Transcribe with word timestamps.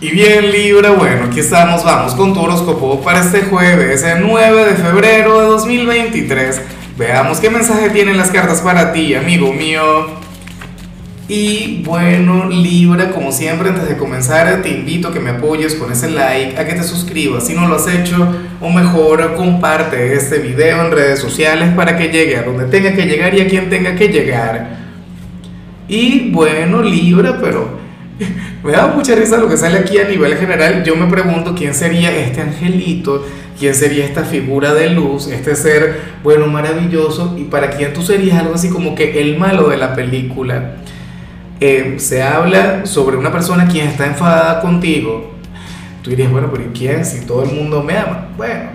Y 0.00 0.10
bien 0.10 0.52
Libra, 0.52 0.92
bueno, 0.92 1.24
aquí 1.24 1.40
estamos, 1.40 1.82
vamos 1.82 2.14
con 2.14 2.32
tu 2.32 2.40
horóscopo 2.40 3.00
para 3.00 3.18
este 3.18 3.42
jueves, 3.42 4.04
el 4.04 4.24
9 4.24 4.66
de 4.66 4.74
febrero 4.76 5.40
de 5.40 5.46
2023. 5.46 6.62
Veamos 6.96 7.40
qué 7.40 7.50
mensaje 7.50 7.90
tienen 7.90 8.16
las 8.16 8.30
cartas 8.30 8.60
para 8.60 8.92
ti, 8.92 9.16
amigo 9.16 9.52
mío. 9.52 9.82
Y 11.26 11.82
bueno, 11.84 12.48
Libra, 12.48 13.10
como 13.10 13.32
siempre, 13.32 13.70
antes 13.70 13.88
de 13.88 13.96
comenzar, 13.96 14.62
te 14.62 14.68
invito 14.68 15.08
a 15.08 15.12
que 15.12 15.18
me 15.18 15.30
apoyes 15.30 15.74
con 15.74 15.90
ese 15.90 16.08
like, 16.10 16.56
a 16.56 16.64
que 16.64 16.74
te 16.74 16.84
suscribas 16.84 17.48
si 17.48 17.54
no 17.54 17.66
lo 17.66 17.74
has 17.74 17.88
hecho, 17.88 18.24
o 18.60 18.70
mejor, 18.70 19.34
comparte 19.34 20.14
este 20.14 20.38
video 20.38 20.80
en 20.80 20.92
redes 20.92 21.18
sociales 21.18 21.74
para 21.74 21.96
que 21.96 22.06
llegue 22.06 22.36
a 22.36 22.44
donde 22.44 22.66
tenga 22.66 22.94
que 22.94 23.04
llegar 23.04 23.34
y 23.34 23.40
a 23.40 23.48
quien 23.48 23.68
tenga 23.68 23.96
que 23.96 24.06
llegar. 24.06 24.78
Y 25.88 26.30
bueno, 26.30 26.82
Libra, 26.82 27.40
pero 27.42 27.87
me 28.64 28.72
da 28.72 28.88
mucha 28.88 29.14
risa 29.14 29.36
lo 29.36 29.48
que 29.48 29.56
sale 29.56 29.78
aquí 29.78 29.98
a 29.98 30.08
nivel 30.08 30.36
general. 30.36 30.84
Yo 30.84 30.96
me 30.96 31.06
pregunto 31.06 31.54
quién 31.54 31.74
sería 31.74 32.16
este 32.16 32.40
angelito, 32.40 33.24
quién 33.58 33.74
sería 33.74 34.04
esta 34.04 34.24
figura 34.24 34.74
de 34.74 34.90
luz, 34.90 35.28
este 35.28 35.54
ser, 35.56 36.00
bueno, 36.22 36.46
maravilloso, 36.46 37.34
y 37.38 37.44
para 37.44 37.70
quién 37.70 37.92
tú 37.92 38.02
serías 38.02 38.38
algo 38.38 38.54
así 38.54 38.68
como 38.70 38.94
que 38.94 39.20
el 39.20 39.38
malo 39.38 39.68
de 39.68 39.76
la 39.76 39.94
película. 39.94 40.76
Eh, 41.60 41.96
se 41.98 42.22
habla 42.22 42.86
sobre 42.86 43.16
una 43.16 43.32
persona 43.32 43.66
quien 43.66 43.88
está 43.88 44.06
enfadada 44.06 44.60
contigo. 44.60 45.32
Tú 46.02 46.10
dirías, 46.10 46.30
bueno, 46.30 46.50
pero 46.52 46.70
¿quién? 46.72 47.04
Si 47.04 47.26
todo 47.26 47.42
el 47.42 47.50
mundo 47.52 47.82
me 47.82 47.96
ama. 47.96 48.28
Bueno, 48.36 48.70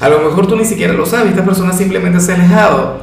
a 0.00 0.08
lo 0.08 0.20
mejor 0.20 0.46
tú 0.46 0.56
ni 0.56 0.64
siquiera 0.64 0.92
lo 0.92 1.06
sabes, 1.06 1.30
esta 1.30 1.44
persona 1.44 1.72
simplemente 1.72 2.20
se 2.20 2.32
ha 2.32 2.34
alejado. 2.34 3.00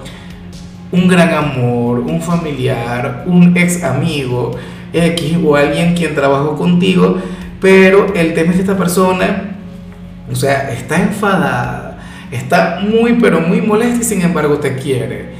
Un 0.92 1.08
gran 1.08 1.34
amor, 1.34 2.02
un 2.02 2.22
familiar, 2.22 3.24
un 3.26 3.58
ex 3.58 3.84
amigo 3.84 4.56
X 4.94 5.38
o 5.44 5.56
alguien 5.56 5.96
quien 5.96 6.16
trabajó 6.16 6.56
contigo, 6.56 7.18
pero 7.60 8.14
el 8.14 8.34
tema 8.34 8.52
es 8.52 8.58
que 8.58 8.62
esta 8.62 8.78
persona, 8.78 9.56
o 10.32 10.36
sea, 10.36 10.72
está 10.72 11.02
enfadada, 11.02 12.00
está 12.32 12.80
muy, 12.82 13.14
pero 13.14 13.42
muy 13.42 13.62
molesta 13.62 14.02
y 14.02 14.04
sin 14.04 14.22
embargo 14.22 14.58
te 14.60 14.76
quiere. 14.76 15.34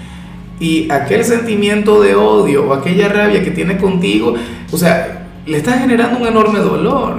Y 0.60 0.92
aquel 0.92 1.24
sentimiento 1.24 2.02
de 2.02 2.16
odio 2.16 2.68
o 2.68 2.74
aquella 2.74 3.10
rabia 3.10 3.44
que 3.44 3.52
tiene 3.52 3.78
contigo, 3.78 4.36
o 4.72 4.78
sea, 4.78 5.28
le 5.46 5.58
está 5.58 5.74
generando 5.74 6.20
un 6.20 6.28
enorme 6.28 6.60
dolor. 6.60 7.18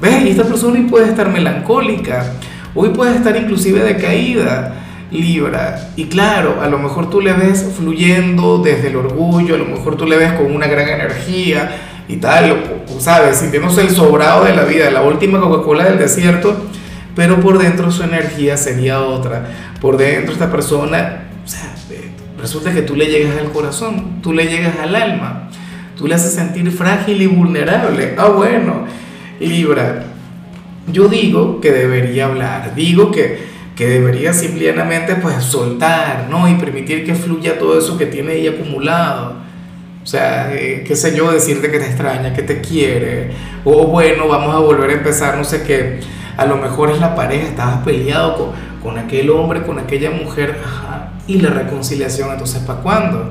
¿Ves? 0.00 0.24
Y 0.24 0.30
esta 0.30 0.42
persona 0.42 0.78
hoy 0.78 0.86
puede 0.86 1.08
estar 1.08 1.28
melancólica, 1.28 2.32
hoy 2.74 2.88
puede 2.88 3.14
estar 3.14 3.36
inclusive 3.36 3.84
decaída. 3.84 4.74
Libra. 5.12 5.90
Y 5.94 6.06
claro, 6.06 6.60
a 6.62 6.68
lo 6.68 6.78
mejor 6.78 7.10
tú 7.10 7.20
le 7.20 7.34
ves 7.34 7.66
fluyendo 7.76 8.58
desde 8.58 8.88
el 8.88 8.96
orgullo, 8.96 9.54
a 9.54 9.58
lo 9.58 9.66
mejor 9.66 9.96
tú 9.96 10.06
le 10.06 10.16
ves 10.16 10.32
con 10.32 10.50
una 10.50 10.66
gran 10.66 10.88
energía 10.88 12.04
y 12.08 12.16
tal, 12.16 12.82
¿sabes? 12.98 13.36
Sintiéndose 13.36 13.82
el 13.82 13.90
sobrado 13.90 14.44
de 14.44 14.54
la 14.54 14.64
vida, 14.64 14.90
la 14.90 15.02
última 15.02 15.38
Coca-Cola 15.38 15.84
del 15.84 15.98
desierto, 15.98 16.64
pero 17.14 17.40
por 17.40 17.58
dentro 17.58 17.90
su 17.90 18.02
energía 18.02 18.56
sería 18.56 19.02
otra. 19.02 19.44
Por 19.80 19.98
dentro 19.98 20.32
esta 20.32 20.50
persona, 20.50 21.24
o 21.44 21.48
sea, 21.48 21.74
resulta 22.40 22.72
que 22.72 22.82
tú 22.82 22.96
le 22.96 23.06
llegas 23.06 23.36
al 23.38 23.52
corazón, 23.52 24.22
tú 24.22 24.32
le 24.32 24.46
llegas 24.46 24.78
al 24.82 24.96
alma, 24.96 25.50
tú 25.96 26.06
le 26.06 26.14
haces 26.14 26.32
sentir 26.32 26.70
frágil 26.70 27.20
y 27.20 27.26
vulnerable. 27.26 28.14
Ah, 28.16 28.28
bueno, 28.28 28.86
Libra, 29.40 30.04
yo 30.90 31.08
digo 31.08 31.60
que 31.60 31.70
debería 31.70 32.26
hablar, 32.26 32.74
digo 32.74 33.10
que 33.10 33.51
que 33.76 33.88
debería 33.88 34.32
simplemente 34.32 35.14
pues 35.16 35.42
soltar, 35.42 36.26
¿no? 36.28 36.48
Y 36.48 36.54
permitir 36.54 37.04
que 37.04 37.14
fluya 37.14 37.58
todo 37.58 37.78
eso 37.78 37.96
que 37.96 38.06
tiene 38.06 38.32
ahí 38.32 38.46
acumulado. 38.46 39.34
O 40.02 40.06
sea, 40.06 40.52
eh, 40.52 40.84
qué 40.86 40.96
sé 40.96 41.16
yo, 41.16 41.30
decirte 41.30 41.70
que 41.70 41.78
te 41.78 41.86
extraña, 41.86 42.34
que 42.34 42.42
te 42.42 42.60
quiere. 42.60 43.30
O 43.64 43.86
bueno, 43.86 44.28
vamos 44.28 44.54
a 44.54 44.58
volver 44.58 44.90
a 44.90 44.94
empezar, 44.94 45.36
no 45.38 45.44
sé 45.44 45.62
qué. 45.62 46.00
A 46.36 46.44
lo 46.44 46.56
mejor 46.56 46.90
es 46.90 46.98
la 46.98 47.14
pareja, 47.14 47.46
estabas 47.46 47.84
peleado 47.84 48.36
con, 48.36 48.50
con 48.82 48.98
aquel 48.98 49.30
hombre, 49.30 49.62
con 49.62 49.78
aquella 49.78 50.10
mujer. 50.10 50.60
Ajá. 50.62 51.12
Y 51.26 51.40
la 51.40 51.50
reconciliación, 51.50 52.30
entonces, 52.30 52.60
¿para 52.62 52.80
cuándo? 52.80 53.30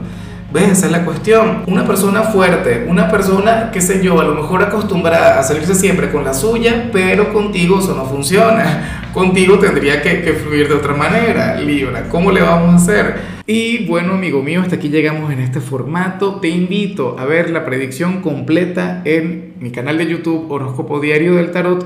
¿Ves? 0.51 0.69
Esa 0.71 0.85
es 0.87 0.91
la 0.91 1.05
cuestión. 1.05 1.63
Una 1.67 1.85
persona 1.85 2.23
fuerte, 2.23 2.85
una 2.89 3.11
persona, 3.11 3.69
qué 3.71 3.81
sé 3.81 4.01
yo, 4.03 4.19
a 4.19 4.23
lo 4.23 4.33
mejor 4.33 4.63
acostumbrada 4.63 5.39
a 5.39 5.43
salirse 5.43 5.75
siempre 5.75 6.09
con 6.09 6.23
la 6.23 6.33
suya, 6.33 6.89
pero 6.91 7.33
contigo 7.33 7.79
eso 7.79 7.93
no 7.95 8.05
funciona 8.05 9.00
contigo 9.13 9.59
tendría 9.59 10.01
que, 10.01 10.21
que, 10.21 10.33
fluir 10.33 10.67
de 10.67 10.75
otra 10.75 10.93
manera, 10.93 11.59
Libra. 11.59 12.07
¿Cómo 12.09 12.31
le 12.31 12.41
vamos 12.41 12.69
a 12.71 12.75
hacer? 12.75 13.15
Y 13.45 13.85
bueno, 13.85 14.13
amigo 14.13 14.41
mío, 14.41 14.61
hasta 14.61 14.75
aquí 14.75 14.89
llegamos 14.89 15.31
en 15.31 15.39
este 15.39 15.59
formato. 15.59 16.35
Te 16.39 16.49
invito 16.49 17.17
a 17.19 17.25
ver 17.25 17.49
la 17.49 17.65
predicción 17.65 18.21
completa 18.21 19.01
en 19.05 19.55
mi 19.59 19.71
canal 19.71 19.97
de 19.97 20.07
YouTube 20.07 20.49
Horóscopo 20.49 20.99
Diario 20.99 21.35
del 21.35 21.51
Tarot 21.51 21.85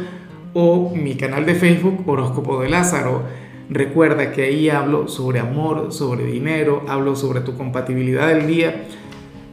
o 0.54 0.94
mi 0.96 1.16
canal 1.16 1.46
de 1.46 1.56
Facebook 1.56 2.04
Horóscopo 2.08 2.62
de 2.62 2.70
Lázaro. 2.70 3.24
Recuerda 3.70 4.32
que 4.32 4.44
ahí 4.44 4.70
hablo 4.70 5.08
sobre 5.08 5.40
amor, 5.40 5.92
sobre 5.92 6.26
dinero, 6.26 6.86
hablo 6.88 7.16
sobre 7.16 7.42
tu 7.42 7.58
compatibilidad 7.58 8.28
del 8.28 8.46
día. 8.46 8.84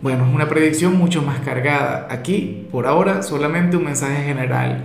Bueno, 0.03 0.27
es 0.27 0.35
una 0.35 0.49
predicción 0.49 0.97
mucho 0.97 1.23
más 1.23 1.41
cargada. 1.41 2.09
Aquí, 2.11 2.67
por 2.71 2.87
ahora, 2.87 3.23
solamente 3.23 3.77
un 3.77 3.85
mensaje 3.85 4.23
general 4.25 4.85